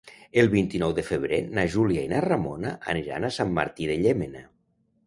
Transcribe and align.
El 0.43 0.47
vint-i-nou 0.53 0.95
de 0.99 1.03
febrer 1.09 1.39
na 1.59 1.67
Júlia 1.75 2.07
i 2.07 2.11
na 2.15 2.25
Ramona 2.27 2.73
aniran 2.95 3.31
a 3.31 3.33
Sant 3.39 3.57
Martí 3.61 3.93
de 3.93 4.01
Llémena. 4.07 4.45